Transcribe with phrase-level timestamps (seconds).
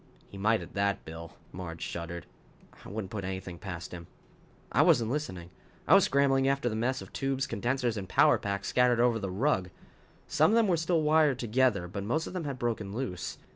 [0.31, 2.25] "He might at that, Bill," Marge shuddered.
[2.83, 4.07] "I wouldn't put anything past him."
[4.71, 5.51] I wasn't listening.
[5.87, 9.29] I was scrambling after the mess of tubes, condensers and power packs scattered over the
[9.29, 9.69] rug.
[10.27, 13.37] Some of them were still wired together, but most of them had broken loose.